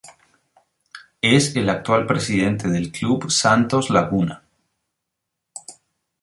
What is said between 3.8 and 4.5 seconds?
Laguna.